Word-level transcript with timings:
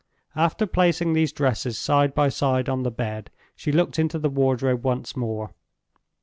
After 0.35 0.65
placing 0.65 1.13
these 1.13 1.31
dresses 1.31 1.77
side 1.77 2.15
by 2.15 2.29
side 2.29 2.67
on 2.67 2.81
the 2.81 2.89
bed, 2.89 3.29
she 3.55 3.71
looked 3.71 3.99
into 3.99 4.17
the 4.17 4.31
wardrobe 4.31 4.83
once 4.83 5.15
more. 5.15 5.53